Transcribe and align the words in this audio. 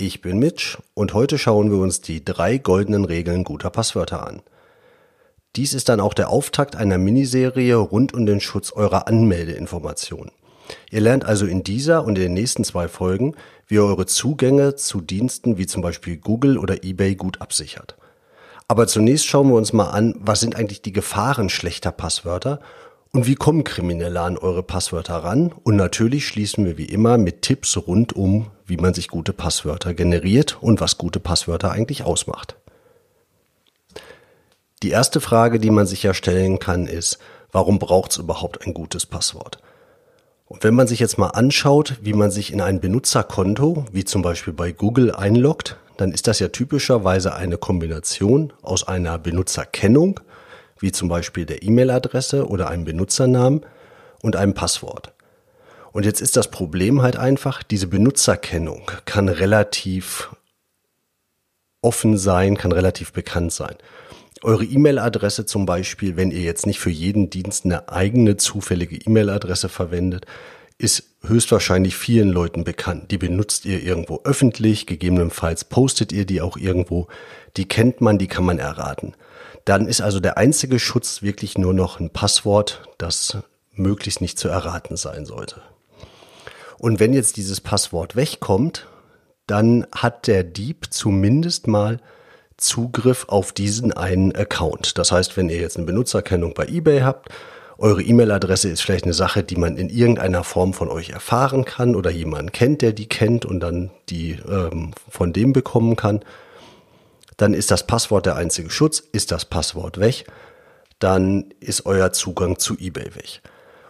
Ich 0.00 0.22
bin 0.22 0.38
Mitch 0.38 0.78
und 0.94 1.12
heute 1.12 1.38
schauen 1.38 1.72
wir 1.72 1.78
uns 1.78 2.00
die 2.00 2.24
drei 2.24 2.58
goldenen 2.58 3.04
Regeln 3.04 3.42
guter 3.42 3.68
Passwörter 3.68 4.24
an. 4.24 4.42
Dies 5.56 5.74
ist 5.74 5.88
dann 5.88 5.98
auch 5.98 6.14
der 6.14 6.30
Auftakt 6.30 6.76
einer 6.76 6.98
Miniserie 6.98 7.74
rund 7.74 8.14
um 8.14 8.24
den 8.24 8.38
Schutz 8.40 8.70
eurer 8.70 9.08
Anmeldeinformationen. 9.08 10.30
Ihr 10.92 11.00
lernt 11.00 11.24
also 11.24 11.46
in 11.46 11.64
dieser 11.64 12.04
und 12.04 12.16
in 12.16 12.22
den 12.22 12.34
nächsten 12.34 12.62
zwei 12.62 12.86
Folgen, 12.86 13.34
wie 13.66 13.74
ihr 13.74 13.82
eure 13.82 14.06
Zugänge 14.06 14.76
zu 14.76 15.00
Diensten 15.00 15.58
wie 15.58 15.66
zum 15.66 15.82
Beispiel 15.82 16.16
Google 16.16 16.58
oder 16.58 16.84
eBay 16.84 17.16
gut 17.16 17.40
absichert. 17.40 17.96
Aber 18.68 18.86
zunächst 18.86 19.26
schauen 19.26 19.48
wir 19.48 19.56
uns 19.56 19.72
mal 19.72 19.90
an, 19.90 20.14
was 20.20 20.38
sind 20.38 20.54
eigentlich 20.54 20.80
die 20.80 20.92
Gefahren 20.92 21.48
schlechter 21.48 21.90
Passwörter 21.90 22.60
und 23.18 23.26
wie 23.26 23.34
kommen 23.34 23.64
Kriminelle 23.64 24.20
an 24.20 24.38
eure 24.38 24.62
Passwörter 24.62 25.16
ran? 25.16 25.52
Und 25.64 25.74
natürlich 25.74 26.28
schließen 26.28 26.64
wir 26.64 26.78
wie 26.78 26.84
immer 26.84 27.18
mit 27.18 27.42
Tipps 27.42 27.76
rund 27.76 28.12
um, 28.12 28.46
wie 28.64 28.76
man 28.76 28.94
sich 28.94 29.08
gute 29.08 29.32
Passwörter 29.32 29.92
generiert 29.92 30.58
und 30.60 30.80
was 30.80 30.98
gute 30.98 31.18
Passwörter 31.18 31.72
eigentlich 31.72 32.04
ausmacht. 32.04 32.54
Die 34.84 34.90
erste 34.90 35.20
Frage, 35.20 35.58
die 35.58 35.72
man 35.72 35.84
sich 35.84 36.04
ja 36.04 36.14
stellen 36.14 36.60
kann, 36.60 36.86
ist, 36.86 37.18
warum 37.50 37.80
braucht 37.80 38.12
es 38.12 38.18
überhaupt 38.18 38.64
ein 38.64 38.72
gutes 38.72 39.04
Passwort? 39.04 39.58
Und 40.46 40.62
wenn 40.62 40.74
man 40.74 40.86
sich 40.86 41.00
jetzt 41.00 41.18
mal 41.18 41.30
anschaut, 41.30 41.98
wie 42.00 42.12
man 42.12 42.30
sich 42.30 42.52
in 42.52 42.60
ein 42.60 42.78
Benutzerkonto, 42.78 43.84
wie 43.90 44.04
zum 44.04 44.22
Beispiel 44.22 44.52
bei 44.52 44.70
Google, 44.70 45.12
einloggt, 45.12 45.76
dann 45.96 46.12
ist 46.12 46.28
das 46.28 46.38
ja 46.38 46.50
typischerweise 46.50 47.34
eine 47.34 47.58
Kombination 47.58 48.52
aus 48.62 48.86
einer 48.86 49.18
Benutzerkennung, 49.18 50.20
wie 50.80 50.92
zum 50.92 51.08
Beispiel 51.08 51.46
der 51.46 51.62
E-Mail-Adresse 51.62 52.48
oder 52.48 52.68
einem 52.68 52.84
Benutzernamen 52.84 53.64
und 54.22 54.36
einem 54.36 54.54
Passwort. 54.54 55.12
Und 55.92 56.04
jetzt 56.04 56.20
ist 56.20 56.36
das 56.36 56.50
Problem 56.50 57.02
halt 57.02 57.16
einfach, 57.16 57.62
diese 57.62 57.86
Benutzerkennung 57.86 58.90
kann 59.04 59.28
relativ 59.28 60.30
offen 61.80 62.18
sein, 62.18 62.56
kann 62.56 62.72
relativ 62.72 63.12
bekannt 63.12 63.52
sein. 63.52 63.76
Eure 64.42 64.64
E-Mail-Adresse 64.64 65.46
zum 65.46 65.66
Beispiel, 65.66 66.16
wenn 66.16 66.30
ihr 66.30 66.42
jetzt 66.42 66.66
nicht 66.66 66.78
für 66.78 66.90
jeden 66.90 67.30
Dienst 67.30 67.64
eine 67.64 67.88
eigene 67.88 68.36
zufällige 68.36 68.96
E-Mail-Adresse 68.96 69.68
verwendet, 69.68 70.26
ist 70.78 71.16
höchstwahrscheinlich 71.22 71.96
vielen 71.96 72.28
Leuten 72.28 72.62
bekannt. 72.62 73.10
Die 73.10 73.18
benutzt 73.18 73.64
ihr 73.64 73.82
irgendwo 73.82 74.20
öffentlich, 74.24 74.86
gegebenenfalls 74.86 75.64
postet 75.64 76.12
ihr 76.12 76.24
die 76.24 76.40
auch 76.40 76.56
irgendwo. 76.56 77.08
Die 77.56 77.66
kennt 77.66 78.00
man, 78.00 78.18
die 78.18 78.28
kann 78.28 78.44
man 78.44 78.60
erraten. 78.60 79.14
Dann 79.68 79.86
ist 79.86 80.00
also 80.00 80.18
der 80.18 80.38
einzige 80.38 80.78
Schutz 80.78 81.20
wirklich 81.20 81.58
nur 81.58 81.74
noch 81.74 82.00
ein 82.00 82.08
Passwort, 82.08 82.88
das 82.96 83.36
möglichst 83.74 84.22
nicht 84.22 84.38
zu 84.38 84.48
erraten 84.48 84.96
sein 84.96 85.26
sollte. 85.26 85.60
Und 86.78 87.00
wenn 87.00 87.12
jetzt 87.12 87.36
dieses 87.36 87.60
Passwort 87.60 88.16
wegkommt, 88.16 88.86
dann 89.46 89.86
hat 89.94 90.26
der 90.26 90.42
Dieb 90.42 90.86
zumindest 90.88 91.66
mal 91.66 92.00
Zugriff 92.56 93.26
auf 93.28 93.52
diesen 93.52 93.92
einen 93.92 94.34
Account. 94.34 94.96
Das 94.96 95.12
heißt, 95.12 95.36
wenn 95.36 95.50
ihr 95.50 95.58
jetzt 95.60 95.76
eine 95.76 95.84
Benutzerkennung 95.84 96.54
bei 96.54 96.66
eBay 96.66 97.00
habt, 97.00 97.28
eure 97.76 98.02
E-Mail-Adresse 98.02 98.70
ist 98.70 98.80
vielleicht 98.80 99.04
eine 99.04 99.12
Sache, 99.12 99.42
die 99.42 99.56
man 99.56 99.76
in 99.76 99.90
irgendeiner 99.90 100.44
Form 100.44 100.72
von 100.72 100.88
euch 100.88 101.10
erfahren 101.10 101.66
kann 101.66 101.94
oder 101.94 102.08
jemanden 102.08 102.52
kennt, 102.52 102.80
der 102.80 102.94
die 102.94 103.06
kennt 103.06 103.44
und 103.44 103.60
dann 103.60 103.90
die 104.08 104.38
ähm, 104.48 104.92
von 105.10 105.34
dem 105.34 105.52
bekommen 105.52 105.94
kann 105.94 106.24
dann 107.38 107.54
ist 107.54 107.70
das 107.70 107.86
Passwort 107.86 108.26
der 108.26 108.36
einzige 108.36 108.68
Schutz, 108.68 108.98
ist 108.98 109.32
das 109.32 109.46
Passwort 109.46 109.98
weg, 109.98 110.26
dann 110.98 111.54
ist 111.60 111.86
euer 111.86 112.12
Zugang 112.12 112.58
zu 112.58 112.76
eBay 112.78 113.14
weg. 113.14 113.40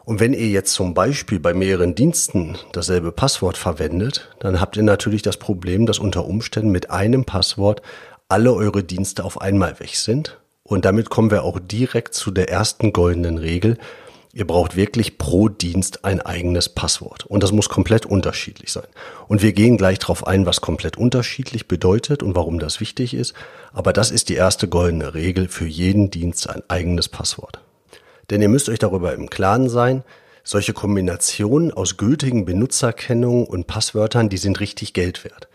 Und 0.04 0.20
wenn 0.20 0.32
ihr 0.32 0.48
jetzt 0.48 0.72
zum 0.72 0.94
Beispiel 0.94 1.40
bei 1.40 1.52
mehreren 1.52 1.94
Diensten 1.94 2.56
dasselbe 2.72 3.12
Passwort 3.12 3.58
verwendet, 3.58 4.28
dann 4.38 4.60
habt 4.60 4.76
ihr 4.76 4.82
natürlich 4.82 5.22
das 5.22 5.36
Problem, 5.36 5.84
dass 5.84 5.98
unter 5.98 6.24
Umständen 6.24 6.70
mit 6.70 6.90
einem 6.90 7.24
Passwort 7.24 7.82
alle 8.28 8.52
eure 8.54 8.84
Dienste 8.84 9.24
auf 9.24 9.40
einmal 9.40 9.80
weg 9.80 9.96
sind. 9.96 10.38
Und 10.62 10.84
damit 10.84 11.10
kommen 11.10 11.30
wir 11.30 11.42
auch 11.44 11.58
direkt 11.58 12.14
zu 12.14 12.30
der 12.30 12.50
ersten 12.50 12.92
goldenen 12.92 13.38
Regel, 13.38 13.78
Ihr 14.32 14.46
braucht 14.46 14.76
wirklich 14.76 15.16
pro 15.18 15.48
Dienst 15.48 16.04
ein 16.04 16.20
eigenes 16.20 16.68
Passwort. 16.68 17.24
Und 17.26 17.42
das 17.42 17.52
muss 17.52 17.68
komplett 17.68 18.06
unterschiedlich 18.06 18.72
sein. 18.72 18.86
Und 19.26 19.42
wir 19.42 19.52
gehen 19.52 19.78
gleich 19.78 19.98
darauf 19.98 20.26
ein, 20.26 20.46
was 20.46 20.60
komplett 20.60 20.96
unterschiedlich 20.96 21.66
bedeutet 21.66 22.22
und 22.22 22.36
warum 22.36 22.58
das 22.58 22.80
wichtig 22.80 23.14
ist. 23.14 23.34
Aber 23.72 23.92
das 23.92 24.10
ist 24.10 24.28
die 24.28 24.34
erste 24.34 24.68
goldene 24.68 25.14
Regel 25.14 25.48
für 25.48 25.66
jeden 25.66 26.10
Dienst 26.10 26.48
ein 26.48 26.62
eigenes 26.68 27.08
Passwort. 27.08 27.60
Denn 28.30 28.42
ihr 28.42 28.48
müsst 28.48 28.68
euch 28.68 28.78
darüber 28.78 29.14
im 29.14 29.30
Klaren 29.30 29.70
sein, 29.70 30.04
solche 30.44 30.72
Kombinationen 30.72 31.72
aus 31.72 31.96
gültigen 31.96 32.44
Benutzerkennungen 32.44 33.46
und 33.46 33.66
Passwörtern, 33.66 34.28
die 34.28 34.38
sind 34.38 34.60
richtig 34.60 34.92
Geld 34.92 35.24
wert. 35.24 35.48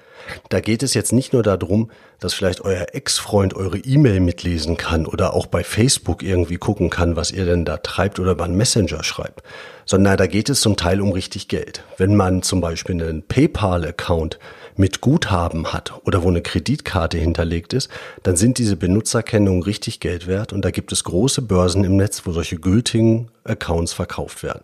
Da 0.49 0.59
geht 0.59 0.83
es 0.83 0.93
jetzt 0.93 1.13
nicht 1.13 1.33
nur 1.33 1.43
darum, 1.43 1.91
dass 2.19 2.33
vielleicht 2.33 2.61
euer 2.61 2.87
Ex-Freund 2.93 3.55
eure 3.55 3.77
E-Mail 3.77 4.19
mitlesen 4.19 4.77
kann 4.77 5.05
oder 5.05 5.33
auch 5.33 5.45
bei 5.45 5.63
Facebook 5.63 6.23
irgendwie 6.23 6.57
gucken 6.57 6.89
kann, 6.89 7.15
was 7.15 7.31
ihr 7.31 7.45
denn 7.45 7.65
da 7.65 7.77
treibt 7.77 8.19
oder 8.19 8.35
beim 8.35 8.55
Messenger 8.55 9.03
schreibt, 9.03 9.43
sondern 9.85 10.17
da 10.17 10.27
geht 10.27 10.49
es 10.49 10.61
zum 10.61 10.77
Teil 10.77 11.01
um 11.01 11.11
richtig 11.11 11.47
Geld. 11.47 11.83
Wenn 11.97 12.15
man 12.15 12.41
zum 12.41 12.61
Beispiel 12.61 13.01
einen 13.01 13.23
PayPal-Account 13.23 14.39
mit 14.75 15.01
Guthaben 15.01 15.73
hat 15.73 15.93
oder 16.05 16.23
wo 16.23 16.29
eine 16.29 16.41
Kreditkarte 16.41 17.17
hinterlegt 17.17 17.73
ist, 17.73 17.89
dann 18.23 18.35
sind 18.35 18.57
diese 18.57 18.75
Benutzerkennungen 18.75 19.63
richtig 19.63 19.99
Geld 19.99 20.27
wert 20.27 20.53
und 20.53 20.63
da 20.63 20.71
gibt 20.71 20.91
es 20.91 21.03
große 21.03 21.41
Börsen 21.41 21.83
im 21.83 21.97
Netz, 21.97 22.23
wo 22.25 22.31
solche 22.31 22.57
gültigen 22.57 23.29
Accounts 23.43 23.93
verkauft 23.93 24.43
werden. 24.43 24.63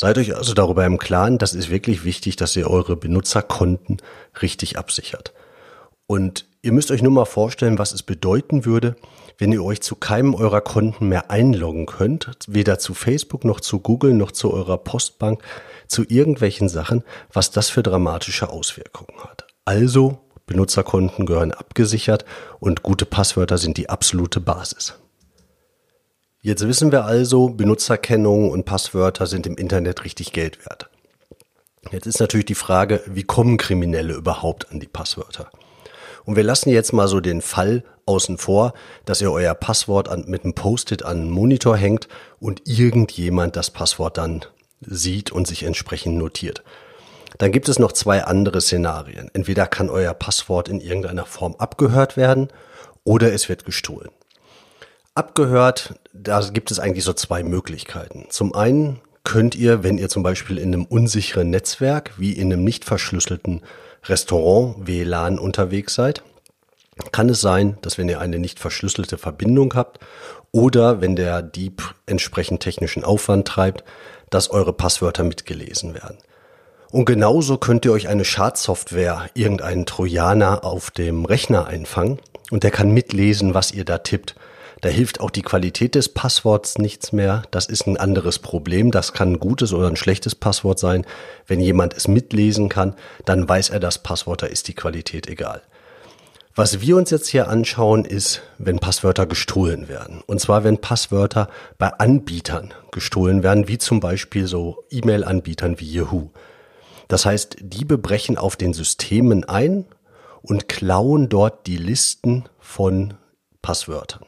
Seid 0.00 0.16
euch 0.16 0.36
also 0.36 0.54
darüber 0.54 0.86
im 0.86 0.96
Klaren, 0.96 1.38
das 1.38 1.54
ist 1.54 1.70
wirklich 1.70 2.04
wichtig, 2.04 2.36
dass 2.36 2.54
ihr 2.54 2.70
eure 2.70 2.94
Benutzerkonten 2.94 3.96
richtig 4.40 4.78
absichert. 4.78 5.34
Und 6.06 6.46
ihr 6.62 6.72
müsst 6.72 6.92
euch 6.92 7.02
nur 7.02 7.10
mal 7.10 7.24
vorstellen, 7.24 7.80
was 7.80 7.92
es 7.92 8.04
bedeuten 8.04 8.64
würde, 8.64 8.94
wenn 9.38 9.50
ihr 9.50 9.64
euch 9.64 9.80
zu 9.80 9.96
keinem 9.96 10.36
eurer 10.36 10.60
Konten 10.60 11.08
mehr 11.08 11.32
einloggen 11.32 11.86
könnt, 11.86 12.30
weder 12.46 12.78
zu 12.78 12.94
Facebook 12.94 13.44
noch 13.44 13.58
zu 13.58 13.80
Google 13.80 14.14
noch 14.14 14.30
zu 14.30 14.52
eurer 14.52 14.78
Postbank, 14.78 15.42
zu 15.88 16.04
irgendwelchen 16.08 16.68
Sachen, 16.68 17.02
was 17.32 17.50
das 17.50 17.68
für 17.68 17.82
dramatische 17.82 18.50
Auswirkungen 18.50 19.18
hat. 19.24 19.48
Also, 19.64 20.20
Benutzerkonten 20.46 21.26
gehören 21.26 21.50
abgesichert 21.50 22.24
und 22.60 22.84
gute 22.84 23.04
Passwörter 23.04 23.58
sind 23.58 23.76
die 23.76 23.88
absolute 23.88 24.40
Basis. 24.40 24.94
Jetzt 26.40 26.66
wissen 26.68 26.92
wir 26.92 27.04
also, 27.04 27.48
Benutzerkennung 27.48 28.50
und 28.50 28.64
Passwörter 28.64 29.26
sind 29.26 29.46
im 29.48 29.56
Internet 29.56 30.04
richtig 30.04 30.32
Geld 30.32 30.64
wert. 30.64 30.88
Jetzt 31.90 32.06
ist 32.06 32.20
natürlich 32.20 32.46
die 32.46 32.54
Frage, 32.54 33.02
wie 33.06 33.24
kommen 33.24 33.56
Kriminelle 33.56 34.14
überhaupt 34.14 34.70
an 34.70 34.78
die 34.78 34.86
Passwörter? 34.86 35.50
Und 36.24 36.36
wir 36.36 36.44
lassen 36.44 36.70
jetzt 36.70 36.92
mal 36.92 37.08
so 37.08 37.18
den 37.18 37.42
Fall 37.42 37.82
außen 38.06 38.38
vor, 38.38 38.72
dass 39.04 39.20
ihr 39.20 39.32
euer 39.32 39.54
Passwort 39.54 40.08
an, 40.08 40.26
mit 40.28 40.44
einem 40.44 40.54
Post-it 40.54 41.04
an 41.04 41.22
einen 41.22 41.30
Monitor 41.30 41.76
hängt 41.76 42.06
und 42.38 42.62
irgendjemand 42.66 43.56
das 43.56 43.70
Passwort 43.70 44.16
dann 44.16 44.44
sieht 44.80 45.32
und 45.32 45.48
sich 45.48 45.64
entsprechend 45.64 46.18
notiert. 46.18 46.62
Dann 47.38 47.50
gibt 47.50 47.68
es 47.68 47.80
noch 47.80 47.92
zwei 47.92 48.22
andere 48.24 48.60
Szenarien. 48.60 49.28
Entweder 49.32 49.66
kann 49.66 49.90
euer 49.90 50.14
Passwort 50.14 50.68
in 50.68 50.80
irgendeiner 50.80 51.26
Form 51.26 51.56
abgehört 51.56 52.16
werden 52.16 52.48
oder 53.02 53.32
es 53.32 53.48
wird 53.48 53.64
gestohlen. 53.64 54.10
Abgehört, 55.18 55.96
da 56.12 56.38
gibt 56.52 56.70
es 56.70 56.78
eigentlich 56.78 57.02
so 57.02 57.12
zwei 57.12 57.42
Möglichkeiten. 57.42 58.26
Zum 58.28 58.54
einen 58.54 59.00
könnt 59.24 59.56
ihr, 59.56 59.82
wenn 59.82 59.98
ihr 59.98 60.08
zum 60.08 60.22
Beispiel 60.22 60.58
in 60.58 60.72
einem 60.72 60.84
unsicheren 60.84 61.50
Netzwerk 61.50 62.12
wie 62.18 62.34
in 62.34 62.52
einem 62.52 62.62
nicht 62.62 62.84
verschlüsselten 62.84 63.62
Restaurant 64.04 64.86
WLAN 64.86 65.40
unterwegs 65.40 65.96
seid, 65.96 66.22
kann 67.10 67.28
es 67.30 67.40
sein, 67.40 67.78
dass 67.82 67.98
wenn 67.98 68.08
ihr 68.08 68.20
eine 68.20 68.38
nicht 68.38 68.60
verschlüsselte 68.60 69.18
Verbindung 69.18 69.74
habt 69.74 69.98
oder 70.52 71.00
wenn 71.00 71.16
der 71.16 71.42
Dieb 71.42 71.96
entsprechend 72.06 72.60
technischen 72.60 73.02
Aufwand 73.02 73.48
treibt, 73.48 73.82
dass 74.30 74.52
eure 74.52 74.72
Passwörter 74.72 75.24
mitgelesen 75.24 75.94
werden. 75.94 76.18
Und 76.92 77.06
genauso 77.06 77.58
könnt 77.58 77.84
ihr 77.84 77.90
euch 77.90 78.06
eine 78.06 78.24
Schadsoftware, 78.24 79.30
irgendeinen 79.34 79.84
Trojaner 79.84 80.62
auf 80.62 80.92
dem 80.92 81.24
Rechner 81.24 81.66
einfangen 81.66 82.20
und 82.52 82.62
der 82.62 82.70
kann 82.70 82.92
mitlesen, 82.92 83.52
was 83.52 83.72
ihr 83.72 83.84
da 83.84 83.98
tippt. 83.98 84.36
Da 84.80 84.88
hilft 84.88 85.20
auch 85.20 85.30
die 85.30 85.42
Qualität 85.42 85.94
des 85.96 86.08
Passworts 86.08 86.78
nichts 86.78 87.12
mehr. 87.12 87.42
Das 87.50 87.66
ist 87.66 87.86
ein 87.86 87.96
anderes 87.96 88.38
Problem. 88.38 88.90
Das 88.92 89.12
kann 89.12 89.32
ein 89.32 89.40
gutes 89.40 89.72
oder 89.72 89.88
ein 89.88 89.96
schlechtes 89.96 90.34
Passwort 90.34 90.78
sein. 90.78 91.04
Wenn 91.46 91.60
jemand 91.60 91.94
es 91.94 92.06
mitlesen 92.06 92.68
kann, 92.68 92.94
dann 93.24 93.48
weiß 93.48 93.70
er 93.70 93.80
das 93.80 94.02
Passwort, 94.02 94.42
da 94.42 94.46
ist 94.46 94.68
die 94.68 94.74
Qualität 94.74 95.28
egal. 95.28 95.62
Was 96.54 96.80
wir 96.80 96.96
uns 96.96 97.10
jetzt 97.10 97.28
hier 97.28 97.48
anschauen, 97.48 98.04
ist, 98.04 98.42
wenn 98.58 98.80
Passwörter 98.80 99.26
gestohlen 99.26 99.88
werden. 99.88 100.22
Und 100.26 100.40
zwar, 100.40 100.64
wenn 100.64 100.78
Passwörter 100.78 101.48
bei 101.78 101.88
Anbietern 101.88 102.74
gestohlen 102.90 103.42
werden, 103.42 103.68
wie 103.68 103.78
zum 103.78 104.00
Beispiel 104.00 104.46
so 104.46 104.84
E-Mail-Anbietern 104.90 105.78
wie 105.78 105.92
Yahoo. 105.92 106.30
Das 107.06 107.24
heißt, 107.24 107.58
Diebe 107.60 107.96
brechen 107.96 108.38
auf 108.38 108.56
den 108.56 108.72
Systemen 108.72 109.44
ein 109.44 109.86
und 110.42 110.68
klauen 110.68 111.28
dort 111.28 111.66
die 111.66 111.76
Listen 111.76 112.44
von 112.58 113.14
Passwörtern. 113.62 114.27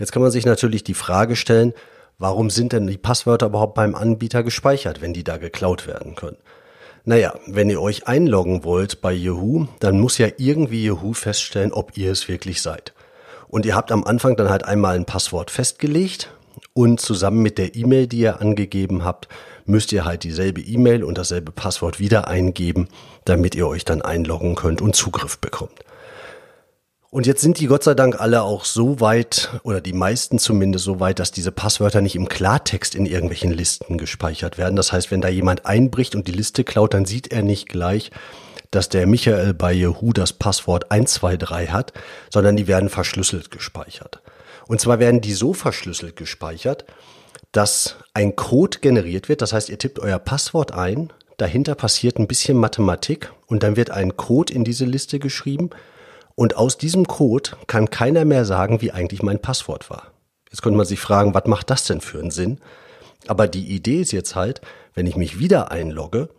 Jetzt 0.00 0.12
kann 0.12 0.22
man 0.22 0.30
sich 0.30 0.46
natürlich 0.46 0.82
die 0.82 0.94
Frage 0.94 1.36
stellen, 1.36 1.74
warum 2.18 2.48
sind 2.48 2.72
denn 2.72 2.86
die 2.86 2.96
Passwörter 2.96 3.46
überhaupt 3.46 3.74
beim 3.74 3.94
Anbieter 3.94 4.42
gespeichert, 4.42 5.02
wenn 5.02 5.12
die 5.12 5.24
da 5.24 5.36
geklaut 5.36 5.86
werden 5.86 6.14
können? 6.14 6.38
Naja, 7.04 7.34
wenn 7.46 7.68
ihr 7.68 7.82
euch 7.82 8.08
einloggen 8.08 8.64
wollt 8.64 9.02
bei 9.02 9.12
Yahoo, 9.12 9.66
dann 9.78 10.00
muss 10.00 10.16
ja 10.16 10.28
irgendwie 10.38 10.86
Yahoo 10.86 11.12
feststellen, 11.12 11.72
ob 11.72 11.98
ihr 11.98 12.10
es 12.10 12.28
wirklich 12.28 12.62
seid. 12.62 12.94
Und 13.46 13.66
ihr 13.66 13.74
habt 13.74 13.92
am 13.92 14.04
Anfang 14.04 14.36
dann 14.36 14.48
halt 14.48 14.64
einmal 14.64 14.96
ein 14.96 15.04
Passwort 15.04 15.50
festgelegt 15.50 16.30
und 16.72 16.98
zusammen 17.00 17.42
mit 17.42 17.58
der 17.58 17.76
E-Mail, 17.76 18.06
die 18.06 18.20
ihr 18.20 18.40
angegeben 18.40 19.04
habt, 19.04 19.28
müsst 19.66 19.92
ihr 19.92 20.06
halt 20.06 20.24
dieselbe 20.24 20.62
E-Mail 20.62 21.04
und 21.04 21.18
dasselbe 21.18 21.52
Passwort 21.52 22.00
wieder 22.00 22.26
eingeben, 22.26 22.88
damit 23.26 23.54
ihr 23.54 23.68
euch 23.68 23.84
dann 23.84 24.00
einloggen 24.00 24.54
könnt 24.54 24.80
und 24.80 24.96
Zugriff 24.96 25.38
bekommt. 25.38 25.84
Und 27.12 27.26
jetzt 27.26 27.40
sind 27.40 27.58
die 27.58 27.66
Gott 27.66 27.82
sei 27.82 27.94
Dank 27.94 28.20
alle 28.20 28.42
auch 28.42 28.64
so 28.64 29.00
weit, 29.00 29.50
oder 29.64 29.80
die 29.80 29.92
meisten 29.92 30.38
zumindest 30.38 30.84
so 30.84 31.00
weit, 31.00 31.18
dass 31.18 31.32
diese 31.32 31.50
Passwörter 31.50 32.02
nicht 32.02 32.14
im 32.14 32.28
Klartext 32.28 32.94
in 32.94 33.04
irgendwelchen 33.04 33.50
Listen 33.50 33.98
gespeichert 33.98 34.58
werden. 34.58 34.76
Das 34.76 34.92
heißt, 34.92 35.10
wenn 35.10 35.20
da 35.20 35.28
jemand 35.28 35.66
einbricht 35.66 36.14
und 36.14 36.28
die 36.28 36.32
Liste 36.32 36.62
klaut, 36.62 36.94
dann 36.94 37.06
sieht 37.06 37.32
er 37.32 37.42
nicht 37.42 37.68
gleich, 37.68 38.12
dass 38.70 38.88
der 38.90 39.08
Michael 39.08 39.54
bei 39.54 39.72
Yahoo 39.72 40.12
das 40.12 40.32
Passwort 40.32 40.92
123 40.92 41.72
hat, 41.72 41.92
sondern 42.32 42.56
die 42.56 42.68
werden 42.68 42.88
verschlüsselt 42.88 43.50
gespeichert. 43.50 44.20
Und 44.68 44.80
zwar 44.80 45.00
werden 45.00 45.20
die 45.20 45.32
so 45.32 45.52
verschlüsselt 45.52 46.14
gespeichert, 46.14 46.84
dass 47.50 47.96
ein 48.14 48.36
Code 48.36 48.78
generiert 48.78 49.28
wird. 49.28 49.42
Das 49.42 49.52
heißt, 49.52 49.68
ihr 49.68 49.78
tippt 49.78 49.98
euer 49.98 50.20
Passwort 50.20 50.70
ein, 50.70 51.12
dahinter 51.38 51.74
passiert 51.74 52.20
ein 52.20 52.28
bisschen 52.28 52.56
Mathematik 52.56 53.32
und 53.48 53.64
dann 53.64 53.74
wird 53.74 53.90
ein 53.90 54.16
Code 54.16 54.52
in 54.52 54.62
diese 54.62 54.84
Liste 54.84 55.18
geschrieben 55.18 55.70
und 56.40 56.56
aus 56.56 56.78
diesem 56.78 57.06
Code 57.06 57.50
kann 57.66 57.90
keiner 57.90 58.24
mehr 58.24 58.46
sagen, 58.46 58.80
wie 58.80 58.92
eigentlich 58.92 59.22
mein 59.22 59.42
Passwort 59.42 59.90
war. 59.90 60.04
Jetzt 60.50 60.62
könnte 60.62 60.78
man 60.78 60.86
sich 60.86 60.98
fragen, 60.98 61.34
was 61.34 61.44
macht 61.44 61.68
das 61.68 61.84
denn 61.84 62.00
für 62.00 62.18
einen 62.18 62.30
Sinn? 62.30 62.60
Aber 63.26 63.46
die 63.46 63.66
Idee 63.66 64.00
ist 64.00 64.12
jetzt 64.12 64.36
halt, 64.36 64.62
wenn 64.94 65.06
ich 65.06 65.18
mich 65.18 65.38
wieder 65.38 65.70
einlogge, 65.70 66.30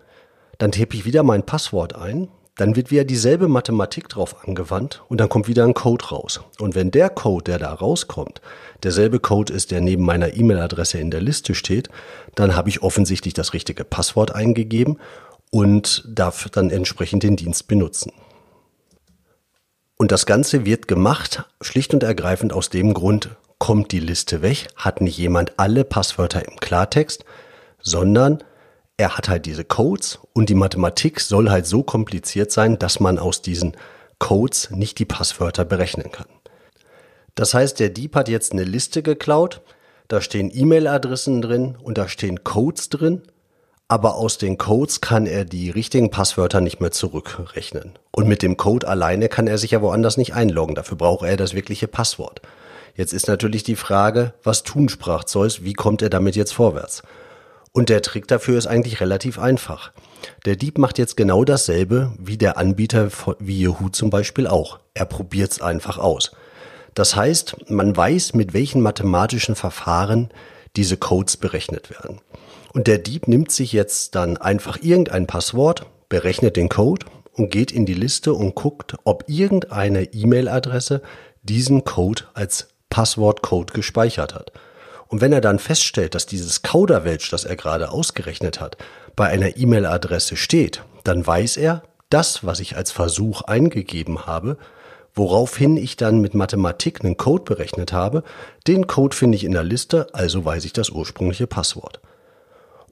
dann 0.57 0.71
tippe 0.71 0.95
ich 0.95 1.05
wieder 1.05 1.21
mein 1.21 1.45
Passwort 1.45 1.93
ein, 1.93 2.29
dann 2.55 2.75
wird 2.75 2.89
wieder 2.89 3.03
dieselbe 3.03 3.47
Mathematik 3.47 4.09
drauf 4.09 4.43
angewandt 4.43 5.03
und 5.07 5.21
dann 5.21 5.29
kommt 5.29 5.47
wieder 5.47 5.65
ein 5.65 5.75
Code 5.75 6.05
raus. 6.05 6.41
Und 6.59 6.73
wenn 6.73 6.89
der 6.89 7.11
Code, 7.11 7.43
der 7.43 7.59
da 7.59 7.71
rauskommt, 7.71 8.41
derselbe 8.81 9.19
Code 9.19 9.53
ist, 9.53 9.69
der 9.69 9.81
neben 9.81 10.03
meiner 10.03 10.33
E-Mail-Adresse 10.33 10.97
in 10.97 11.11
der 11.11 11.21
Liste 11.21 11.53
steht, 11.53 11.89
dann 12.33 12.55
habe 12.55 12.69
ich 12.69 12.81
offensichtlich 12.81 13.35
das 13.35 13.53
richtige 13.53 13.83
Passwort 13.83 14.33
eingegeben 14.33 14.97
und 15.51 16.03
darf 16.07 16.49
dann 16.49 16.71
entsprechend 16.71 17.21
den 17.21 17.35
Dienst 17.35 17.67
benutzen. 17.67 18.11
Und 20.01 20.11
das 20.11 20.25
Ganze 20.25 20.65
wird 20.65 20.87
gemacht, 20.87 21.43
schlicht 21.61 21.93
und 21.93 22.01
ergreifend 22.01 22.53
aus 22.53 22.71
dem 22.71 22.95
Grund, 22.95 23.29
kommt 23.59 23.91
die 23.91 23.99
Liste 23.99 24.41
weg, 24.41 24.69
hat 24.75 24.99
nicht 24.99 25.15
jemand 25.15 25.59
alle 25.59 25.83
Passwörter 25.83 26.43
im 26.43 26.59
Klartext, 26.59 27.23
sondern 27.83 28.43
er 28.97 29.15
hat 29.15 29.29
halt 29.29 29.45
diese 29.45 29.63
Codes 29.63 30.17
und 30.33 30.49
die 30.49 30.55
Mathematik 30.55 31.19
soll 31.19 31.51
halt 31.51 31.67
so 31.67 31.83
kompliziert 31.83 32.51
sein, 32.51 32.79
dass 32.79 32.99
man 32.99 33.19
aus 33.19 33.43
diesen 33.43 33.77
Codes 34.17 34.71
nicht 34.71 34.97
die 34.97 35.05
Passwörter 35.05 35.65
berechnen 35.65 36.11
kann. 36.11 36.25
Das 37.35 37.53
heißt, 37.53 37.79
der 37.79 37.89
Dieb 37.89 38.15
hat 38.15 38.27
jetzt 38.27 38.53
eine 38.53 38.63
Liste 38.63 39.03
geklaut, 39.03 39.61
da 40.07 40.19
stehen 40.19 40.49
E-Mail-Adressen 40.51 41.43
drin 41.43 41.77
und 41.79 41.99
da 41.99 42.07
stehen 42.07 42.43
Codes 42.43 42.89
drin 42.89 43.21
aber 43.91 44.15
aus 44.15 44.37
den 44.37 44.57
Codes 44.57 45.01
kann 45.01 45.25
er 45.25 45.43
die 45.43 45.69
richtigen 45.69 46.11
Passwörter 46.11 46.61
nicht 46.61 46.79
mehr 46.79 46.91
zurückrechnen. 46.91 47.99
Und 48.11 48.25
mit 48.25 48.41
dem 48.41 48.55
Code 48.55 48.87
alleine 48.87 49.27
kann 49.27 49.47
er 49.47 49.57
sich 49.57 49.71
ja 49.71 49.81
woanders 49.81 50.15
nicht 50.15 50.33
einloggen. 50.33 50.75
Dafür 50.75 50.95
braucht 50.95 51.27
er 51.27 51.35
das 51.35 51.53
wirkliche 51.53 51.89
Passwort. 51.89 52.41
Jetzt 52.95 53.11
ist 53.11 53.27
natürlich 53.27 53.63
die 53.63 53.75
Frage, 53.75 54.33
was 54.43 54.63
tun, 54.63 54.87
sprach 54.87 55.25
Zeus, 55.25 55.65
wie 55.65 55.73
kommt 55.73 56.01
er 56.01 56.09
damit 56.09 56.37
jetzt 56.37 56.53
vorwärts? 56.53 57.03
Und 57.73 57.89
der 57.89 58.01
Trick 58.01 58.29
dafür 58.29 58.57
ist 58.57 58.65
eigentlich 58.65 59.01
relativ 59.01 59.37
einfach. 59.37 59.91
Der 60.45 60.55
Dieb 60.55 60.77
macht 60.77 60.97
jetzt 60.97 61.17
genau 61.17 61.43
dasselbe 61.43 62.13
wie 62.17 62.37
der 62.37 62.57
Anbieter 62.57 63.09
wie 63.39 63.61
Yahoo 63.61 63.89
zum 63.89 64.09
Beispiel 64.09 64.47
auch. 64.47 64.79
Er 64.93 65.05
probiert 65.05 65.51
es 65.51 65.61
einfach 65.61 65.97
aus. 65.97 66.31
Das 66.93 67.17
heißt, 67.17 67.69
man 67.69 67.97
weiß, 67.97 68.35
mit 68.35 68.53
welchen 68.53 68.79
mathematischen 68.79 69.55
Verfahren 69.55 70.29
diese 70.77 70.95
Codes 70.95 71.35
berechnet 71.35 71.89
werden. 71.89 72.21
Und 72.73 72.87
der 72.87 72.97
Dieb 72.97 73.27
nimmt 73.27 73.51
sich 73.51 73.73
jetzt 73.73 74.15
dann 74.15 74.37
einfach 74.37 74.77
irgendein 74.81 75.27
Passwort, 75.27 75.85
berechnet 76.09 76.55
den 76.55 76.69
Code 76.69 77.05
und 77.33 77.51
geht 77.51 77.71
in 77.71 77.85
die 77.85 77.93
Liste 77.93 78.33
und 78.33 78.55
guckt, 78.55 78.95
ob 79.03 79.25
irgendeine 79.27 80.13
E-Mail-Adresse 80.13 81.01
diesen 81.43 81.83
Code 81.83 82.23
als 82.33 82.69
Passwortcode 82.89 83.73
gespeichert 83.73 84.35
hat. 84.35 84.51
Und 85.07 85.19
wenn 85.19 85.33
er 85.33 85.41
dann 85.41 85.59
feststellt, 85.59 86.15
dass 86.15 86.25
dieses 86.25 86.61
Kauderwelsch, 86.61 87.29
das 87.31 87.43
er 87.43 87.57
gerade 87.57 87.91
ausgerechnet 87.91 88.61
hat, 88.61 88.77
bei 89.15 89.27
einer 89.27 89.57
E-Mail-Adresse 89.57 90.37
steht, 90.37 90.83
dann 91.03 91.25
weiß 91.25 91.57
er, 91.57 91.83
das, 92.09 92.45
was 92.45 92.59
ich 92.59 92.77
als 92.77 92.91
Versuch 92.91 93.41
eingegeben 93.41 94.25
habe, 94.25 94.57
woraufhin 95.13 95.75
ich 95.75 95.97
dann 95.97 96.21
mit 96.21 96.33
Mathematik 96.33 97.03
einen 97.03 97.17
Code 97.17 97.43
berechnet 97.43 97.91
habe, 97.91 98.23
den 98.67 98.87
Code 98.87 99.15
finde 99.15 99.35
ich 99.35 99.43
in 99.43 99.51
der 99.51 99.63
Liste, 99.63 100.07
also 100.13 100.45
weiß 100.45 100.63
ich 100.63 100.73
das 100.73 100.89
ursprüngliche 100.89 101.47
Passwort. 101.47 101.99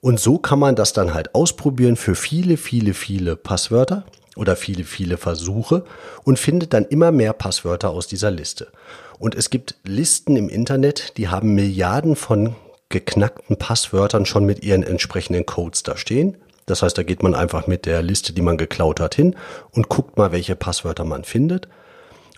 Und 0.00 0.18
so 0.18 0.38
kann 0.38 0.58
man 0.58 0.76
das 0.76 0.92
dann 0.92 1.14
halt 1.14 1.34
ausprobieren 1.34 1.96
für 1.96 2.14
viele, 2.14 2.56
viele, 2.56 2.94
viele 2.94 3.36
Passwörter 3.36 4.04
oder 4.36 4.56
viele, 4.56 4.84
viele 4.84 5.18
Versuche 5.18 5.84
und 6.24 6.38
findet 6.38 6.72
dann 6.72 6.86
immer 6.86 7.12
mehr 7.12 7.32
Passwörter 7.32 7.90
aus 7.90 8.06
dieser 8.06 8.30
Liste. 8.30 8.68
Und 9.18 9.34
es 9.34 9.50
gibt 9.50 9.74
Listen 9.84 10.36
im 10.36 10.48
Internet, 10.48 11.18
die 11.18 11.28
haben 11.28 11.54
Milliarden 11.54 12.16
von 12.16 12.56
geknackten 12.88 13.56
Passwörtern 13.56 14.24
schon 14.24 14.46
mit 14.46 14.64
ihren 14.64 14.82
entsprechenden 14.82 15.44
Codes 15.44 15.82
da 15.82 15.96
stehen. 15.96 16.36
Das 16.66 16.82
heißt, 16.82 16.96
da 16.96 17.02
geht 17.02 17.22
man 17.22 17.34
einfach 17.34 17.66
mit 17.66 17.84
der 17.84 18.02
Liste, 18.02 18.32
die 18.32 18.42
man 18.42 18.56
geklaut 18.56 19.00
hat, 19.00 19.14
hin 19.14 19.36
und 19.72 19.88
guckt 19.88 20.16
mal, 20.16 20.32
welche 20.32 20.56
Passwörter 20.56 21.04
man 21.04 21.24
findet. 21.24 21.68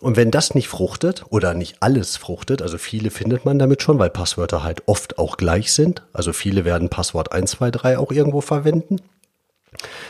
Und 0.02 0.16
wenn 0.16 0.32
das 0.32 0.56
nicht 0.56 0.66
fruchtet 0.66 1.25
oder 1.30 1.54
nicht 1.54 1.76
alles 1.78 2.16
fruchtet, 2.16 2.61
also 2.61 2.76
viele 2.76 3.11
findet 3.11 3.44
man 3.44 3.61
damit 3.61 3.82
schon, 3.82 4.00
weil 4.00 4.11
Passwörter 4.11 4.64
halt 4.64 4.82
oft 4.87 5.16
auch 5.16 5.37
gleich 5.37 5.73
sind, 5.73 6.02
also 6.12 6.32
viele 6.32 6.64
werden 6.64 6.88
Passwort 6.88 7.30
123 7.30 7.97
auch 7.99 8.11
irgendwo 8.11 8.40
verwenden, 8.40 8.97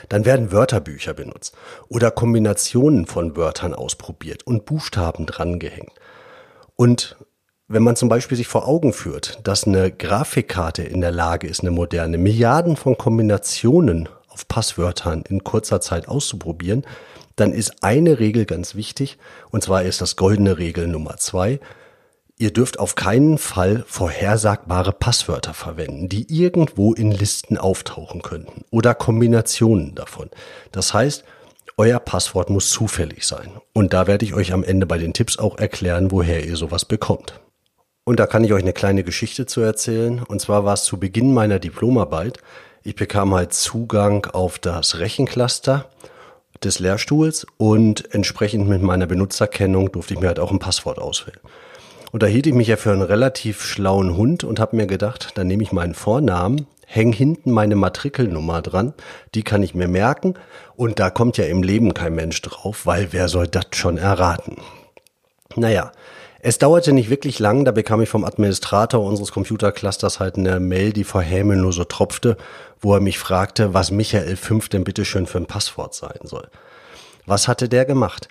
dann 0.08 0.24
werden 0.24 0.50
Wörterbücher 0.50 1.12
benutzt 1.12 1.54
oder 1.88 2.10
Kombinationen 2.10 3.04
von 3.04 3.36
Wörtern 3.36 3.74
ausprobiert 3.74 4.46
und 4.46 4.64
Buchstaben 4.64 5.26
drangehängt. 5.26 5.92
Und 6.74 7.16
wenn 7.68 7.82
man 7.82 7.94
zum 7.94 8.08
Beispiel 8.08 8.38
sich 8.38 8.48
vor 8.48 8.66
Augen 8.66 8.94
führt, 8.94 9.40
dass 9.44 9.66
eine 9.66 9.92
Grafikkarte 9.92 10.82
in 10.82 11.02
der 11.02 11.12
Lage 11.12 11.46
ist, 11.46 11.60
eine 11.60 11.70
moderne, 11.70 12.16
Milliarden 12.16 12.76
von 12.76 12.96
Kombinationen 12.96 14.08
auf 14.28 14.48
Passwörtern 14.48 15.22
in 15.28 15.44
kurzer 15.44 15.82
Zeit 15.82 16.08
auszuprobieren, 16.08 16.86
dann 17.36 17.52
ist 17.52 17.82
eine 17.82 18.18
Regel 18.18 18.44
ganz 18.44 18.74
wichtig, 18.74 19.18
und 19.50 19.62
zwar 19.62 19.82
ist 19.82 20.00
das 20.00 20.16
goldene 20.16 20.58
Regel 20.58 20.86
Nummer 20.86 21.16
zwei. 21.16 21.60
Ihr 22.38 22.52
dürft 22.52 22.78
auf 22.78 22.94
keinen 22.94 23.38
Fall 23.38 23.84
vorhersagbare 23.86 24.92
Passwörter 24.92 25.54
verwenden, 25.54 26.08
die 26.08 26.26
irgendwo 26.28 26.92
in 26.92 27.12
Listen 27.12 27.56
auftauchen 27.56 28.22
könnten 28.22 28.64
oder 28.70 28.94
Kombinationen 28.94 29.94
davon. 29.94 30.30
Das 30.72 30.92
heißt, 30.92 31.24
euer 31.76 32.00
Passwort 32.00 32.50
muss 32.50 32.70
zufällig 32.70 33.26
sein. 33.26 33.52
Und 33.72 33.92
da 33.92 34.06
werde 34.06 34.24
ich 34.24 34.34
euch 34.34 34.52
am 34.52 34.64
Ende 34.64 34.86
bei 34.86 34.98
den 34.98 35.12
Tipps 35.12 35.38
auch 35.38 35.58
erklären, 35.58 36.10
woher 36.10 36.44
ihr 36.44 36.56
sowas 36.56 36.84
bekommt. 36.84 37.40
Und 38.04 38.18
da 38.18 38.26
kann 38.26 38.44
ich 38.44 38.52
euch 38.52 38.62
eine 38.62 38.72
kleine 38.72 39.04
Geschichte 39.04 39.46
zu 39.46 39.60
erzählen. 39.60 40.22
Und 40.22 40.40
zwar 40.40 40.64
war 40.64 40.74
es 40.74 40.84
zu 40.84 40.98
Beginn 40.98 41.32
meiner 41.32 41.58
Diplomarbeit. 41.58 42.38
Ich 42.82 42.96
bekam 42.96 43.34
halt 43.34 43.54
Zugang 43.54 44.26
auf 44.26 44.58
das 44.58 44.98
Rechencluster 44.98 45.88
des 46.64 46.78
Lehrstuhls 46.78 47.46
und 47.56 48.12
entsprechend 48.14 48.68
mit 48.68 48.82
meiner 48.82 49.06
Benutzerkennung 49.06 49.92
durfte 49.92 50.14
ich 50.14 50.20
mir 50.20 50.28
halt 50.28 50.38
auch 50.38 50.50
ein 50.50 50.58
Passwort 50.58 50.98
auswählen. 50.98 51.40
Und 52.12 52.22
da 52.22 52.26
hielt 52.26 52.46
ich 52.46 52.54
mich 52.54 52.68
ja 52.68 52.76
für 52.76 52.92
einen 52.92 53.02
relativ 53.02 53.62
schlauen 53.62 54.16
Hund 54.16 54.44
und 54.44 54.60
habe 54.60 54.76
mir 54.76 54.86
gedacht, 54.86 55.32
dann 55.34 55.46
nehme 55.46 55.62
ich 55.62 55.72
meinen 55.72 55.94
Vornamen, 55.94 56.66
hänge 56.86 57.16
hinten 57.16 57.50
meine 57.50 57.74
Matrikelnummer 57.74 58.60
dran, 58.60 58.92
die 59.34 59.42
kann 59.42 59.62
ich 59.62 59.74
mir 59.74 59.88
merken 59.88 60.34
und 60.76 60.98
da 60.98 61.08
kommt 61.08 61.38
ja 61.38 61.46
im 61.46 61.62
Leben 61.62 61.94
kein 61.94 62.14
Mensch 62.14 62.42
drauf, 62.42 62.84
weil 62.84 63.08
wer 63.12 63.28
soll 63.28 63.48
das 63.48 63.66
schon 63.72 63.96
erraten? 63.96 64.56
Naja, 65.56 65.92
es 66.42 66.58
dauerte 66.58 66.92
nicht 66.92 67.08
wirklich 67.08 67.38
lang, 67.38 67.64
da 67.64 67.70
bekam 67.70 68.02
ich 68.02 68.08
vom 68.08 68.24
Administrator 68.24 69.02
unseres 69.02 69.32
Computerclusters 69.32 70.20
halt 70.20 70.36
eine 70.36 70.60
Mail, 70.60 70.92
die 70.92 71.04
vor 71.04 71.22
Häme 71.22 71.56
nur 71.56 71.72
so 71.72 71.84
tropfte, 71.84 72.36
wo 72.80 72.94
er 72.94 73.00
mich 73.00 73.18
fragte, 73.18 73.72
was 73.72 73.90
Michael 73.90 74.36
5 74.36 74.68
denn 74.68 74.84
bitteschön 74.84 75.26
für 75.26 75.38
ein 75.38 75.46
Passwort 75.46 75.94
sein 75.94 76.18
soll. 76.24 76.48
Was 77.26 77.48
hatte 77.48 77.68
der 77.68 77.84
gemacht? 77.84 78.28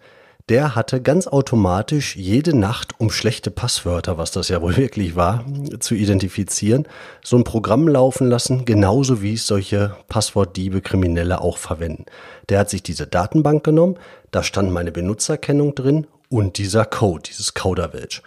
der 0.49 0.75
hatte 0.75 1.01
ganz 1.01 1.27
automatisch 1.27 2.17
jede 2.17 2.53
Nacht, 2.53 2.95
um 2.97 3.09
schlechte 3.09 3.51
Passwörter, 3.51 4.17
was 4.17 4.31
das 4.31 4.49
ja 4.49 4.61
wohl 4.61 4.75
wirklich 4.77 5.15
war, 5.15 5.45
zu 5.79 5.95
identifizieren, 5.95 6.87
so 7.23 7.37
ein 7.37 7.45
Programm 7.45 7.87
laufen 7.87 8.27
lassen, 8.27 8.65
genauso 8.65 9.21
wie 9.21 9.35
es 9.35 9.47
solche 9.47 9.95
Passwortdiebe 10.09 10.81
Kriminelle 10.81 11.39
auch 11.39 11.57
verwenden. 11.57 12.05
Der 12.49 12.59
hat 12.59 12.69
sich 12.69 12.83
diese 12.83 13.07
Datenbank 13.07 13.63
genommen, 13.63 13.97
da 14.31 14.43
stand 14.43 14.71
meine 14.71 14.91
Benutzerkennung 14.91 15.73
drin 15.73 16.07
und 16.31 16.57
dieser 16.57 16.85
Code, 16.85 17.23
dieses 17.29 17.53
Coderwelsch. 17.53 18.23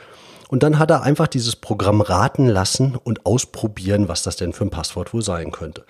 Und 0.48 0.62
dann 0.62 0.78
hat 0.78 0.90
er 0.90 1.02
einfach 1.02 1.26
dieses 1.26 1.56
Programm 1.56 2.00
raten 2.00 2.46
lassen 2.46 2.96
und 3.02 3.26
ausprobieren, 3.26 4.08
was 4.08 4.22
das 4.22 4.36
denn 4.36 4.52
für 4.52 4.64
ein 4.64 4.70
Passwort 4.70 5.12
wohl 5.12 5.22
sein 5.22 5.50
könnte. 5.50 5.84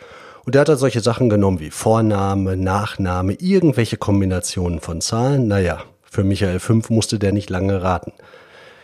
Und 0.46 0.54
er 0.54 0.62
hat 0.62 0.68
dann 0.68 0.78
solche 0.78 1.00
Sachen 1.00 1.28
genommen 1.28 1.60
wie 1.60 1.70
Vorname, 1.70 2.56
Nachname, 2.56 3.34
irgendwelche 3.34 3.96
Kombinationen 3.96 4.80
von 4.80 5.00
Zahlen. 5.00 5.48
Naja, 5.48 5.82
für 6.04 6.22
Michael 6.22 6.60
5 6.60 6.88
musste 6.90 7.18
der 7.18 7.32
nicht 7.32 7.50
lange 7.50 7.82
raten. 7.82 8.12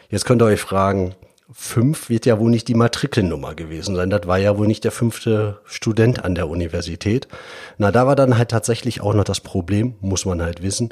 Jetzt 0.08 0.24
könnt 0.24 0.42
ihr 0.42 0.46
euch 0.46 0.60
fragen, 0.60 1.14
5 1.52 2.08
wird 2.08 2.26
ja 2.26 2.38
wohl 2.38 2.50
nicht 2.50 2.68
die 2.68 2.74
Matrikelnummer 2.74 3.54
gewesen 3.54 3.94
sein. 3.94 4.10
Das 4.10 4.26
war 4.26 4.38
ja 4.38 4.58
wohl 4.58 4.66
nicht 4.66 4.84
der 4.84 4.92
fünfte 4.92 5.60
Student 5.64 6.24
an 6.24 6.34
der 6.34 6.48
Universität. 6.48 7.28
Na, 7.78 7.92
da 7.92 8.06
war 8.06 8.16
dann 8.16 8.36
halt 8.36 8.50
tatsächlich 8.50 9.00
auch 9.00 9.14
noch 9.14 9.24
das 9.24 9.40
Problem, 9.40 9.94
muss 10.00 10.24
man 10.24 10.42
halt 10.42 10.62
wissen, 10.62 10.90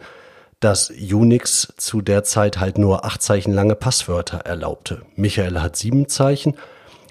dass 0.60 0.90
Unix 0.90 1.72
zu 1.76 2.00
der 2.00 2.24
Zeit 2.24 2.58
halt 2.58 2.78
nur 2.78 3.04
acht 3.04 3.22
Zeichen 3.22 3.52
lange 3.52 3.74
Passwörter 3.74 4.38
erlaubte. 4.38 5.02
Michael 5.14 5.60
hat 5.60 5.76
sieben 5.76 6.08
Zeichen 6.08 6.56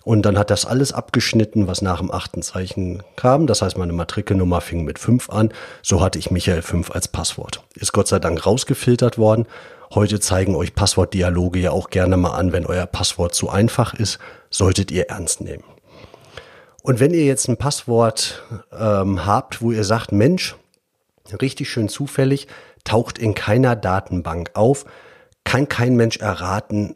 und 0.03 0.21
dann 0.21 0.37
hat 0.37 0.49
das 0.49 0.65
alles 0.65 0.93
abgeschnitten, 0.93 1.67
was 1.67 1.81
nach 1.81 1.99
dem 1.99 2.11
achten 2.11 2.41
Zeichen 2.41 3.03
kam. 3.15 3.47
Das 3.47 3.61
heißt, 3.61 3.77
meine 3.77 3.93
Matrikelnummer 3.93 4.61
fing 4.61 4.83
mit 4.85 4.99
fünf 4.99 5.29
an. 5.29 5.51
So 5.81 6.01
hatte 6.01 6.19
ich 6.19 6.31
Michael 6.31 6.61
5 6.61 6.91
als 6.91 7.09
Passwort. 7.09 7.63
Ist 7.75 7.91
Gott 7.91 8.07
sei 8.07 8.19
Dank 8.19 8.45
rausgefiltert 8.45 9.17
worden. 9.17 9.47
Heute 9.93 10.19
zeigen 10.19 10.55
euch 10.55 10.75
Passwortdialoge 10.75 11.59
ja 11.59 11.71
auch 11.71 11.89
gerne 11.89 12.17
mal 12.17 12.31
an, 12.31 12.51
wenn 12.51 12.65
euer 12.65 12.85
Passwort 12.85 13.33
zu 13.33 13.49
einfach 13.49 13.93
ist, 13.93 14.19
solltet 14.49 14.91
ihr 14.91 15.09
ernst 15.09 15.41
nehmen. 15.41 15.63
Und 16.83 17.01
wenn 17.01 17.13
ihr 17.13 17.25
jetzt 17.25 17.49
ein 17.49 17.57
Passwort 17.57 18.43
ähm, 18.77 19.25
habt, 19.25 19.61
wo 19.61 19.71
ihr 19.73 19.83
sagt, 19.83 20.13
Mensch, 20.13 20.55
richtig 21.41 21.69
schön 21.69 21.89
zufällig, 21.89 22.47
taucht 22.87 23.17
in 23.17 23.33
keiner 23.33 23.75
Datenbank 23.75 24.51
auf, 24.53 24.85
kann 25.43 25.67
kein 25.67 25.95
Mensch 25.95 26.17
erraten, 26.17 26.95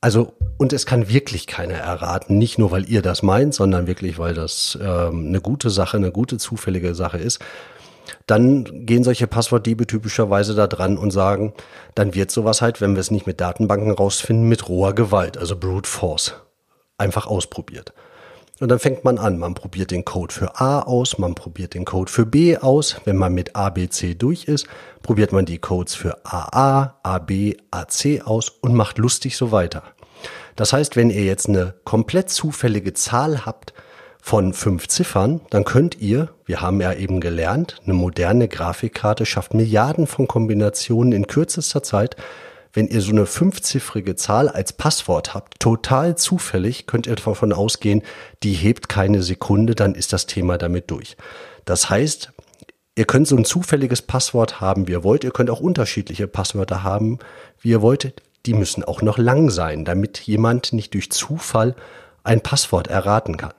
also, 0.00 0.32
und 0.58 0.72
es 0.72 0.84
kann 0.84 1.08
wirklich 1.08 1.46
keiner 1.46 1.74
erraten, 1.74 2.36
nicht 2.36 2.58
nur 2.58 2.72
weil 2.72 2.88
ihr 2.88 3.02
das 3.02 3.22
meint, 3.22 3.54
sondern 3.54 3.86
wirklich, 3.86 4.18
weil 4.18 4.34
das 4.34 4.76
ähm, 4.82 5.28
eine 5.28 5.40
gute 5.40 5.70
Sache, 5.70 5.96
eine 5.96 6.10
gute 6.10 6.38
zufällige 6.38 6.94
Sache 6.94 7.18
ist. 7.18 7.38
Dann 8.26 8.84
gehen 8.84 9.04
solche 9.04 9.28
Passwortdiebe 9.28 9.86
typischerweise 9.86 10.56
da 10.56 10.66
dran 10.66 10.98
und 10.98 11.12
sagen, 11.12 11.54
dann 11.94 12.14
wird 12.14 12.32
sowas 12.32 12.60
halt, 12.60 12.80
wenn 12.80 12.94
wir 12.94 13.00
es 13.00 13.12
nicht 13.12 13.28
mit 13.28 13.40
Datenbanken 13.40 13.92
rausfinden, 13.92 14.48
mit 14.48 14.68
roher 14.68 14.92
Gewalt, 14.92 15.38
also 15.38 15.56
Brute 15.56 15.88
Force, 15.88 16.34
einfach 16.98 17.26
ausprobiert. 17.28 17.92
Und 18.60 18.68
dann 18.68 18.78
fängt 18.78 19.02
man 19.02 19.18
an, 19.18 19.38
man 19.38 19.54
probiert 19.54 19.90
den 19.90 20.04
Code 20.04 20.32
für 20.32 20.60
A 20.60 20.80
aus, 20.80 21.18
man 21.18 21.34
probiert 21.34 21.74
den 21.74 21.84
Code 21.84 22.10
für 22.10 22.26
B 22.26 22.56
aus. 22.58 22.96
Wenn 23.04 23.16
man 23.16 23.34
mit 23.34 23.56
A, 23.56 23.70
B, 23.70 23.88
C 23.88 24.14
durch 24.14 24.44
ist, 24.44 24.66
probiert 25.02 25.32
man 25.32 25.46
die 25.46 25.58
Codes 25.58 25.94
für 25.94 26.24
AA, 26.24 26.94
AB, 27.02 27.56
AC 27.70 28.22
aus 28.24 28.50
und 28.50 28.74
macht 28.74 28.98
lustig 28.98 29.36
so 29.36 29.50
weiter. 29.50 29.82
Das 30.54 30.72
heißt, 30.72 30.96
wenn 30.96 31.10
ihr 31.10 31.24
jetzt 31.24 31.48
eine 31.48 31.74
komplett 31.84 32.30
zufällige 32.30 32.92
Zahl 32.92 33.44
habt 33.46 33.72
von 34.20 34.52
fünf 34.52 34.86
Ziffern, 34.86 35.40
dann 35.50 35.64
könnt 35.64 36.00
ihr, 36.00 36.28
wir 36.44 36.60
haben 36.60 36.80
ja 36.80 36.92
eben 36.92 37.20
gelernt, 37.20 37.80
eine 37.84 37.94
moderne 37.94 38.46
Grafikkarte 38.46 39.26
schafft 39.26 39.54
Milliarden 39.54 40.06
von 40.06 40.28
Kombinationen 40.28 41.12
in 41.12 41.26
kürzester 41.26 41.82
Zeit 41.82 42.16
wenn 42.72 42.88
ihr 42.88 43.00
so 43.00 43.10
eine 43.10 43.26
fünfziffrige 43.26 44.16
Zahl 44.16 44.48
als 44.48 44.72
Passwort 44.72 45.34
habt, 45.34 45.60
total 45.60 46.16
zufällig, 46.16 46.86
könnt 46.86 47.06
ihr 47.06 47.14
davon 47.14 47.52
ausgehen, 47.52 48.02
die 48.42 48.54
hebt 48.54 48.88
keine 48.88 49.22
Sekunde, 49.22 49.74
dann 49.74 49.94
ist 49.94 50.12
das 50.12 50.26
Thema 50.26 50.56
damit 50.56 50.90
durch. 50.90 51.16
Das 51.64 51.90
heißt, 51.90 52.32
ihr 52.96 53.04
könnt 53.04 53.28
so 53.28 53.36
ein 53.36 53.44
zufälliges 53.44 54.02
Passwort 54.02 54.60
haben, 54.60 54.88
wie 54.88 54.92
ihr 54.92 55.04
wollt. 55.04 55.24
Ihr 55.24 55.32
könnt 55.32 55.50
auch 55.50 55.60
unterschiedliche 55.60 56.26
Passwörter 56.26 56.82
haben, 56.82 57.18
wie 57.60 57.70
ihr 57.70 57.82
wollt. 57.82 58.14
Die 58.46 58.54
müssen 58.54 58.82
auch 58.84 59.02
noch 59.02 59.18
lang 59.18 59.50
sein, 59.50 59.84
damit 59.84 60.18
jemand 60.20 60.72
nicht 60.72 60.94
durch 60.94 61.10
Zufall 61.12 61.76
ein 62.24 62.40
Passwort 62.40 62.88
erraten 62.88 63.36
kann. 63.36 63.54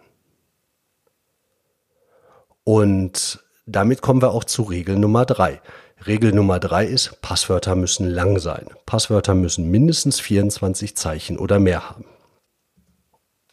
Und 2.63 3.43
damit 3.65 4.01
kommen 4.01 4.22
wir 4.22 4.32
auch 4.32 4.43
zu 4.43 4.63
Regel 4.63 4.98
Nummer 4.98 5.25
drei. 5.25 5.62
Regel 6.05 6.33
Nummer 6.33 6.60
drei 6.60 6.86
ist, 6.86 7.22
Passwörter 7.22 7.75
müssen 7.75 8.10
lang 8.10 8.39
sein. 8.39 8.67
Passwörter 8.86 9.36
müssen 9.36 9.69
mindestens 9.69 10.19
24 10.19 10.98
Zeichen 10.98 11.38
oder 11.38 11.60
mehr 11.60 11.89
haben. 11.89 12.05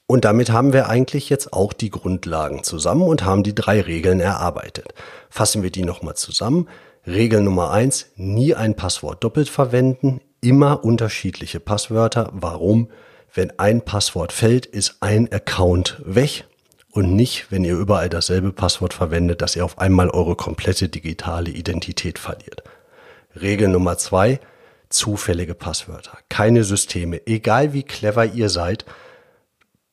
Und 0.07 0.25
damit 0.25 0.51
haben 0.51 0.73
wir 0.73 0.89
eigentlich 0.89 1.31
jetzt 1.31 1.53
auch 1.53 1.73
die 1.73 1.91
Grundlagen 1.91 2.65
zusammen 2.65 3.03
und 3.03 3.25
haben 3.25 3.45
die 3.45 3.55
drei 3.55 3.81
Regeln 3.81 4.19
erarbeitet. 4.19 4.93
Fassen 5.29 5.63
wir 5.63 5.71
die 5.71 5.85
nochmal 5.85 6.17
zusammen. 6.17 6.69
Regel 7.07 7.43
Nummer 7.43 7.71
eins, 7.71 8.07
nie 8.17 8.55
ein 8.55 8.75
Passwort 8.75 9.23
doppelt 9.23 9.49
verwenden, 9.49 10.21
immer 10.41 10.85
unterschiedliche 10.85 11.61
Passwörter. 11.61 12.31
Warum? 12.33 12.89
Wenn 13.33 13.57
ein 13.61 13.83
Passwort 13.83 14.33
fällt, 14.33 14.67
ist 14.67 14.97
ein 15.01 15.33
Account 15.33 16.03
weg 16.05 16.47
und 16.93 17.15
nicht, 17.15 17.51
wenn 17.51 17.65
ihr 17.65 17.77
überall 17.77 18.09
dasselbe 18.09 18.53
Passwort 18.53 18.95
verwendet, 18.95 19.43
dass 19.43 19.57
ihr 19.57 19.65
auf 19.65 19.79
einmal 19.79 20.11
eure 20.11 20.35
komplette 20.35 20.89
digitale 20.89 21.51
Identität 21.51 22.19
verliert. 22.19 22.65
Regel 23.41 23.69
Nummer 23.69 23.97
zwei, 23.97 24.41
zufällige 24.89 25.55
Passwörter. 25.55 26.19
Keine 26.29 26.65
Systeme. 26.65 27.27
Egal 27.27 27.73
wie 27.73 27.85
clever 27.85 28.27
ihr 28.27 28.49
seid, 28.49 28.85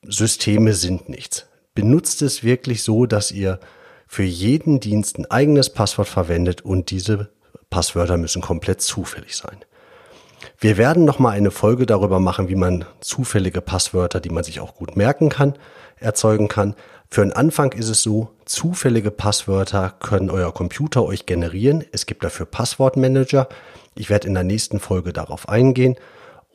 Systeme 0.01 0.73
sind 0.73 1.07
nichts. 1.09 1.45
Benutzt 1.75 2.23
es 2.23 2.43
wirklich 2.43 2.81
so, 2.81 3.05
dass 3.05 3.31
ihr 3.31 3.59
für 4.07 4.23
jeden 4.23 4.79
Dienst 4.79 5.19
ein 5.19 5.29
eigenes 5.29 5.69
Passwort 5.69 6.07
verwendet 6.07 6.61
und 6.61 6.89
diese 6.89 7.29
Passwörter 7.69 8.17
müssen 8.17 8.41
komplett 8.41 8.81
zufällig 8.81 9.35
sein. 9.35 9.57
Wir 10.59 10.77
werden 10.77 11.05
nochmal 11.05 11.33
eine 11.33 11.51
Folge 11.51 11.85
darüber 11.85 12.19
machen, 12.19 12.49
wie 12.49 12.55
man 12.55 12.85
zufällige 12.99 13.61
Passwörter, 13.61 14.19
die 14.19 14.29
man 14.29 14.43
sich 14.43 14.59
auch 14.59 14.75
gut 14.75 14.95
merken 14.95 15.29
kann, 15.29 15.53
erzeugen 15.99 16.47
kann. 16.47 16.75
Für 17.09 17.21
den 17.21 17.33
Anfang 17.33 17.71
ist 17.71 17.89
es 17.89 18.03
so, 18.03 18.29
zufällige 18.45 19.11
Passwörter 19.11 19.93
können 19.99 20.29
euer 20.29 20.53
Computer 20.53 21.03
euch 21.05 21.25
generieren. 21.25 21.85
Es 21.91 22.05
gibt 22.05 22.23
dafür 22.23 22.45
Passwortmanager. 22.45 23.47
Ich 23.95 24.09
werde 24.09 24.27
in 24.27 24.33
der 24.33 24.43
nächsten 24.43 24.79
Folge 24.79 25.13
darauf 25.13 25.47
eingehen 25.49 25.95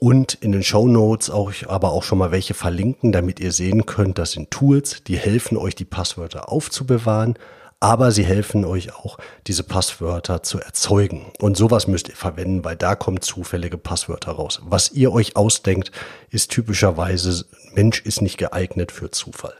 und 0.02 0.34
in 0.34 0.50
den 0.50 0.64
Show 0.64 0.88
Notes 0.88 1.30
auch, 1.30 1.52
aber 1.68 1.92
auch 1.92 2.02
schon 2.02 2.18
mal 2.18 2.32
welche 2.32 2.54
verlinken, 2.54 3.12
damit 3.12 3.38
ihr 3.38 3.52
sehen 3.52 3.86
könnt, 3.86 4.18
das 4.18 4.32
sind 4.32 4.50
Tools, 4.50 5.04
die 5.04 5.16
helfen 5.16 5.56
euch, 5.56 5.76
die 5.76 5.84
Passwörter 5.84 6.50
aufzubewahren, 6.50 7.38
aber 7.82 8.12
sie 8.12 8.24
helfen 8.24 8.64
euch 8.64 8.94
auch, 8.94 9.18
diese 9.48 9.64
Passwörter 9.64 10.44
zu 10.44 10.60
erzeugen. 10.60 11.32
Und 11.40 11.56
sowas 11.56 11.88
müsst 11.88 12.08
ihr 12.08 12.14
verwenden, 12.14 12.64
weil 12.64 12.76
da 12.76 12.94
kommen 12.94 13.20
zufällige 13.20 13.76
Passwörter 13.76 14.30
raus. 14.30 14.60
Was 14.64 14.92
ihr 14.92 15.12
euch 15.12 15.34
ausdenkt, 15.34 15.90
ist 16.30 16.52
typischerweise, 16.52 17.44
Mensch 17.74 18.00
ist 18.02 18.22
nicht 18.22 18.38
geeignet 18.38 18.92
für 18.92 19.10
Zufall. 19.10 19.56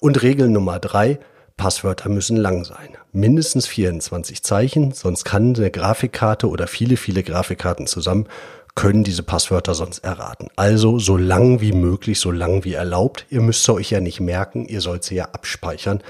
Und 0.00 0.22
Regel 0.22 0.48
Nummer 0.48 0.78
drei, 0.78 1.18
Passwörter 1.56 2.08
müssen 2.08 2.36
lang 2.36 2.64
sein. 2.64 2.90
Mindestens 3.10 3.66
24 3.66 4.44
Zeichen, 4.44 4.92
sonst 4.92 5.24
kann 5.24 5.56
eine 5.56 5.72
Grafikkarte 5.72 6.48
oder 6.48 6.68
viele, 6.68 6.96
viele 6.96 7.24
Grafikkarten 7.24 7.88
zusammen 7.88 8.28
können 8.76 9.02
diese 9.02 9.24
Passwörter 9.24 9.74
sonst 9.74 9.98
erraten. 10.04 10.48
Also 10.54 11.00
so 11.00 11.16
lang 11.16 11.60
wie 11.60 11.72
möglich, 11.72 12.20
so 12.20 12.30
lang 12.30 12.64
wie 12.64 12.74
erlaubt. 12.74 13.26
Ihr 13.28 13.40
müsst 13.40 13.64
sie 13.64 13.74
euch 13.74 13.90
ja 13.90 14.00
nicht 14.00 14.20
merken, 14.20 14.66
ihr 14.66 14.80
sollt 14.80 15.02
sie 15.02 15.16
ja 15.16 15.24
abspeichern 15.24 16.00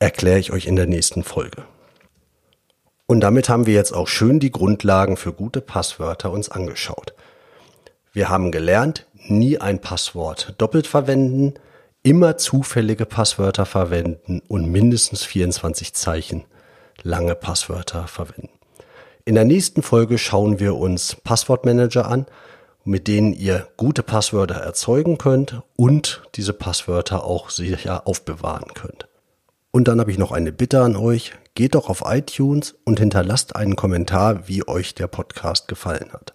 erkläre 0.00 0.38
ich 0.38 0.50
euch 0.50 0.66
in 0.66 0.76
der 0.76 0.86
nächsten 0.86 1.22
Folge. 1.22 1.62
Und 3.06 3.20
damit 3.20 3.48
haben 3.48 3.66
wir 3.66 3.74
jetzt 3.74 3.92
auch 3.92 4.08
schön 4.08 4.40
die 4.40 4.50
Grundlagen 4.50 5.16
für 5.16 5.32
gute 5.32 5.60
Passwörter 5.60 6.32
uns 6.32 6.48
angeschaut. 6.48 7.14
Wir 8.12 8.28
haben 8.28 8.50
gelernt, 8.50 9.06
nie 9.28 9.58
ein 9.58 9.80
Passwort 9.80 10.54
doppelt 10.58 10.86
verwenden, 10.86 11.54
immer 12.02 12.38
zufällige 12.38 13.04
Passwörter 13.04 13.66
verwenden 13.66 14.40
und 14.48 14.70
mindestens 14.70 15.22
24 15.24 15.92
Zeichen 15.92 16.44
lange 17.02 17.34
Passwörter 17.34 18.06
verwenden. 18.06 18.48
In 19.26 19.34
der 19.34 19.44
nächsten 19.44 19.82
Folge 19.82 20.16
schauen 20.16 20.60
wir 20.60 20.76
uns 20.76 21.14
Passwortmanager 21.14 22.08
an, 22.08 22.26
mit 22.84 23.06
denen 23.06 23.34
ihr 23.34 23.68
gute 23.76 24.02
Passwörter 24.02 24.54
erzeugen 24.54 25.18
könnt 25.18 25.60
und 25.76 26.22
diese 26.36 26.54
Passwörter 26.54 27.24
auch 27.24 27.50
sicher 27.50 28.06
aufbewahren 28.06 28.72
könnt. 28.72 29.09
Und 29.72 29.86
dann 29.86 30.00
habe 30.00 30.10
ich 30.10 30.18
noch 30.18 30.32
eine 30.32 30.52
Bitte 30.52 30.82
an 30.82 30.96
euch. 30.96 31.32
Geht 31.54 31.74
doch 31.74 31.88
auf 31.88 32.02
iTunes 32.06 32.74
und 32.84 32.98
hinterlasst 32.98 33.54
einen 33.54 33.76
Kommentar, 33.76 34.48
wie 34.48 34.66
euch 34.66 34.94
der 34.94 35.06
Podcast 35.06 35.68
gefallen 35.68 36.12
hat. 36.12 36.34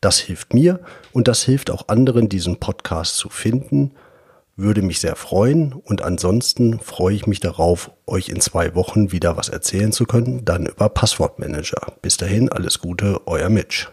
Das 0.00 0.18
hilft 0.18 0.52
mir 0.54 0.80
und 1.12 1.28
das 1.28 1.42
hilft 1.42 1.70
auch 1.70 1.88
anderen, 1.88 2.28
diesen 2.28 2.58
Podcast 2.58 3.16
zu 3.16 3.28
finden. 3.28 3.92
Würde 4.56 4.82
mich 4.82 5.00
sehr 5.00 5.16
freuen 5.16 5.72
und 5.72 6.02
ansonsten 6.02 6.78
freue 6.78 7.14
ich 7.14 7.26
mich 7.26 7.40
darauf, 7.40 7.90
euch 8.06 8.28
in 8.28 8.40
zwei 8.40 8.74
Wochen 8.74 9.12
wieder 9.12 9.36
was 9.36 9.48
erzählen 9.48 9.92
zu 9.92 10.04
können, 10.04 10.44
dann 10.44 10.66
über 10.66 10.88
Passwortmanager. 10.88 11.94
Bis 12.02 12.16
dahin 12.16 12.50
alles 12.50 12.80
Gute, 12.80 13.20
euer 13.26 13.48
Mitch. 13.48 13.88